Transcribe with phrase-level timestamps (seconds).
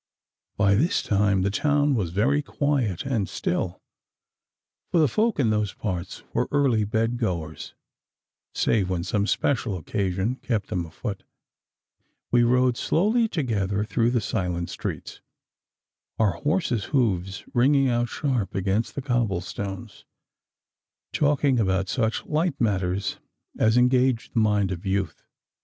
[0.57, 3.83] By this time the town was very quiet and still,
[4.89, 7.75] for the folk in those parts were early bed goers,
[8.55, 11.21] save when some special occasion kept them afoot.
[12.31, 15.21] We rode slowly together through the silent streets,
[16.17, 20.05] our horses' hoofs ringing out sharp against the cobble stones,
[21.13, 23.19] talking about such light matters
[23.59, 25.21] as engage the mind of youth.